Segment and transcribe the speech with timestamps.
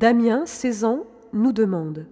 [0.00, 1.04] Damien, 16 ans,
[1.34, 2.06] nous demande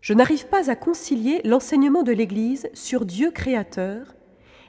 [0.00, 4.14] Je n'arrive pas à concilier l'enseignement de l'Église sur Dieu créateur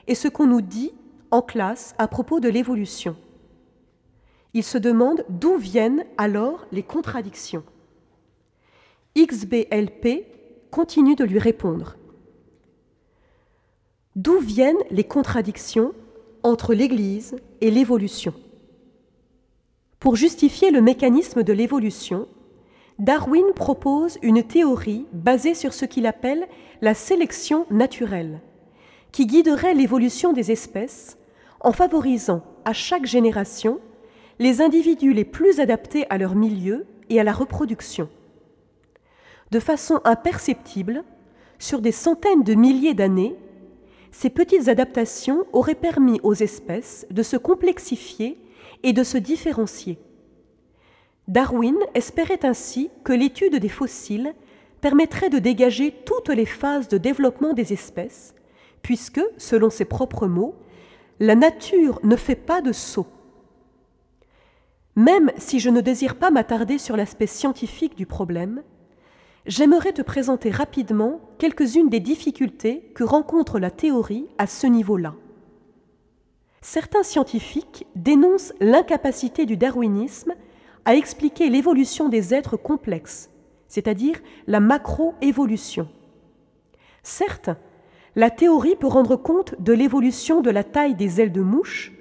[0.08, 0.90] et ce qu'on nous dit
[1.30, 3.14] en classe à propos de l'évolution.
[4.52, 7.62] Il se demande d'où viennent alors les contradictions.
[9.16, 10.26] XBLP
[10.72, 11.98] continue de lui répondre.
[14.16, 15.92] D'où viennent les contradictions
[16.42, 18.34] entre l'Église et l'évolution?
[20.02, 22.26] Pour justifier le mécanisme de l'évolution,
[22.98, 26.48] Darwin propose une théorie basée sur ce qu'il appelle
[26.80, 28.40] la sélection naturelle,
[29.12, 31.18] qui guiderait l'évolution des espèces
[31.60, 33.78] en favorisant à chaque génération
[34.40, 38.08] les individus les plus adaptés à leur milieu et à la reproduction.
[39.52, 41.04] De façon imperceptible,
[41.60, 43.36] sur des centaines de milliers d'années,
[44.10, 48.36] ces petites adaptations auraient permis aux espèces de se complexifier
[48.82, 49.98] et de se différencier.
[51.28, 54.34] Darwin espérait ainsi que l'étude des fossiles
[54.80, 58.34] permettrait de dégager toutes les phases de développement des espèces,
[58.82, 60.56] puisque, selon ses propres mots,
[61.20, 63.06] la nature ne fait pas de saut.
[64.96, 68.62] Même si je ne désire pas m'attarder sur l'aspect scientifique du problème,
[69.46, 75.14] j'aimerais te présenter rapidement quelques-unes des difficultés que rencontre la théorie à ce niveau-là.
[76.62, 80.32] Certains scientifiques dénoncent l'incapacité du darwinisme
[80.84, 83.30] à expliquer l'évolution des êtres complexes,
[83.68, 85.88] c'est-à-dire la macroévolution.
[87.02, 87.50] Certes,
[88.16, 91.92] la théorie peut rendre compte de l'évolution de la taille des ailes de mouche,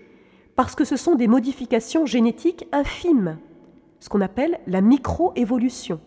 [0.56, 3.38] parce que ce sont des modifications génétiques infimes,
[4.00, 6.00] ce qu'on appelle la microévolution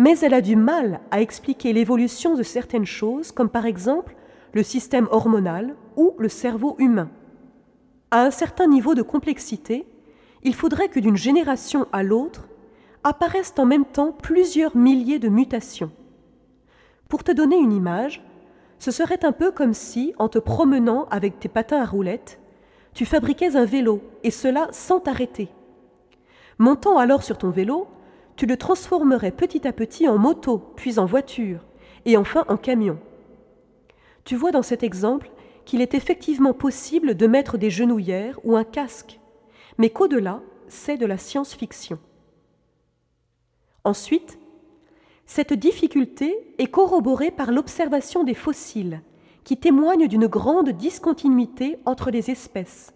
[0.00, 4.16] mais elle a du mal à expliquer l'évolution de certaines choses, comme par exemple
[4.54, 7.10] le système hormonal ou le cerveau humain.
[8.12, 9.86] À un certain niveau de complexité,
[10.42, 12.48] il faudrait que d'une génération à l'autre
[13.04, 15.92] apparaissent en même temps plusieurs milliers de mutations.
[17.08, 18.22] Pour te donner une image,
[18.78, 22.40] ce serait un peu comme si, en te promenant avec tes patins à roulettes,
[22.94, 25.48] tu fabriquais un vélo, et cela sans t'arrêter.
[26.58, 27.86] Montant alors sur ton vélo,
[28.34, 31.60] tu le transformerais petit à petit en moto, puis en voiture,
[32.06, 32.98] et enfin en camion.
[34.24, 35.30] Tu vois dans cet exemple
[35.70, 39.20] qu'il est effectivement possible de mettre des genouillères ou un casque,
[39.78, 42.00] mais qu'au-delà, c'est de la science-fiction.
[43.84, 44.40] Ensuite,
[45.26, 49.00] cette difficulté est corroborée par l'observation des fossiles,
[49.44, 52.92] qui témoignent d'une grande discontinuité entre les espèces,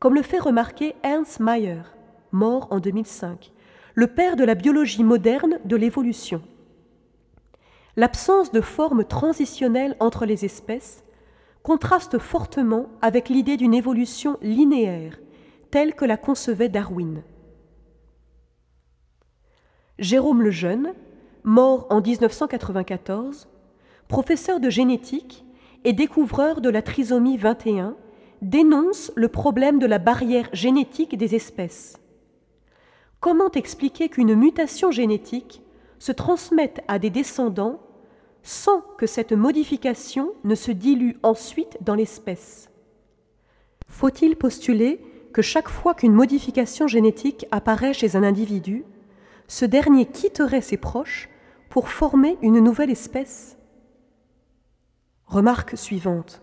[0.00, 1.94] comme le fait remarquer Ernst Mayr,
[2.32, 3.52] mort en 2005,
[3.94, 6.42] le père de la biologie moderne de l'évolution.
[7.94, 11.04] L'absence de forme transitionnelle entre les espèces
[11.62, 15.18] contraste fortement avec l'idée d'une évolution linéaire,
[15.70, 17.22] telle que la concevait Darwin.
[19.98, 20.94] Jérôme Lejeune,
[21.44, 23.48] mort en 1994,
[24.08, 25.44] professeur de génétique
[25.84, 27.96] et découvreur de la trisomie 21,
[28.42, 31.98] dénonce le problème de la barrière génétique des espèces.
[33.20, 35.62] Comment expliquer qu'une mutation génétique
[35.98, 37.80] se transmette à des descendants
[38.42, 42.70] sans que cette modification ne se dilue ensuite dans l'espèce
[43.88, 45.00] Faut-il postuler
[45.32, 48.84] que chaque fois qu'une modification génétique apparaît chez un individu,
[49.48, 51.28] ce dernier quitterait ses proches
[51.68, 53.56] pour former une nouvelle espèce?
[55.26, 56.42] Remarque suivante.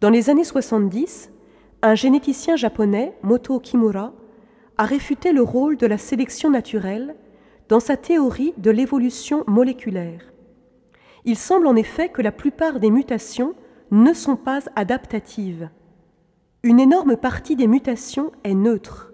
[0.00, 1.30] Dans les années 70,
[1.82, 4.12] un généticien japonais, Moto Kimura,
[4.76, 7.14] a réfuté le rôle de la sélection naturelle
[7.68, 10.29] dans sa théorie de l'évolution moléculaire.
[11.24, 13.54] Il semble en effet que la plupart des mutations
[13.90, 15.68] ne sont pas adaptatives.
[16.62, 19.12] Une énorme partie des mutations est neutre,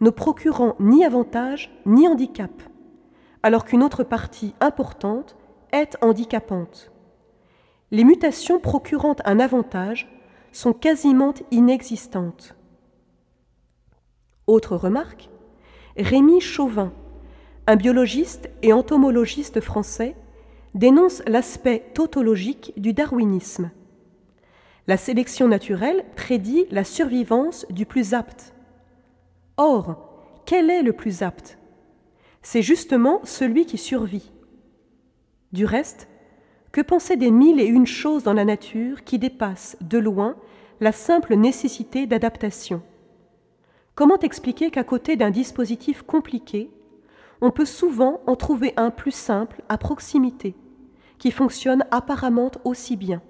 [0.00, 2.50] ne procurant ni avantage ni handicap,
[3.42, 5.36] alors qu'une autre partie importante
[5.72, 6.92] est handicapante.
[7.90, 10.10] Les mutations procurant un avantage
[10.52, 12.54] sont quasiment inexistantes.
[14.46, 15.30] Autre remarque,
[15.96, 16.92] Rémi Chauvin,
[17.66, 20.16] un biologiste et entomologiste français,
[20.74, 23.70] dénonce l'aspect tautologique du darwinisme.
[24.86, 28.52] La sélection naturelle prédit la survivance du plus apte.
[29.56, 31.58] Or, quel est le plus apte?
[32.42, 34.30] C'est justement celui qui survit.
[35.52, 36.08] Du reste,
[36.72, 40.36] que penser des mille et une choses dans la nature qui dépassent de loin
[40.80, 42.82] la simple nécessité d'adaptation?
[43.94, 46.68] Comment expliquer qu'à côté d'un dispositif compliqué,
[47.40, 50.56] on peut souvent en trouver un plus simple à proximité,
[51.24, 53.22] qui fonctionne apparemment aussi bien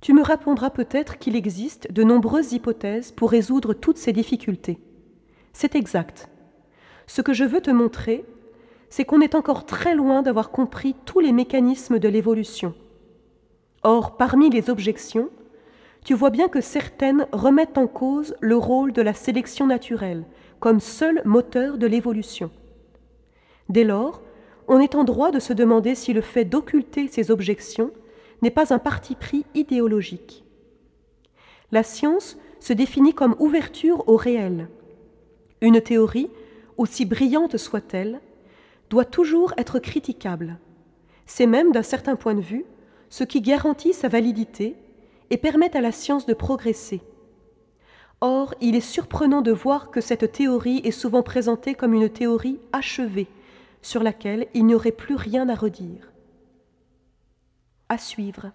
[0.00, 4.78] Tu me répondras peut-être qu'il existe de nombreuses hypothèses pour résoudre toutes ces difficultés.
[5.52, 6.28] C'est exact.
[7.08, 8.24] Ce que je veux te montrer,
[8.88, 12.72] c'est qu'on est encore très loin d'avoir compris tous les mécanismes de l'évolution.
[13.82, 15.28] Or, parmi les objections,
[16.04, 20.22] tu vois bien que certaines remettent en cause le rôle de la sélection naturelle
[20.60, 22.52] comme seul moteur de l'évolution.
[23.68, 24.22] Dès lors,
[24.68, 27.90] on est en droit de se demander si le fait d'occulter ces objections
[28.42, 30.44] n'est pas un parti pris idéologique.
[31.70, 34.68] La science se définit comme ouverture au réel.
[35.60, 36.30] Une théorie,
[36.76, 38.20] aussi brillante soit-elle,
[38.90, 40.58] doit toujours être critiquable.
[41.26, 42.64] C'est même, d'un certain point de vue,
[43.08, 44.76] ce qui garantit sa validité
[45.30, 47.00] et permet à la science de progresser.
[48.20, 52.60] Or, il est surprenant de voir que cette théorie est souvent présentée comme une théorie
[52.72, 53.28] achevée,
[53.82, 56.12] sur laquelle il n'y aurait plus rien à redire.
[57.88, 58.52] À suivre.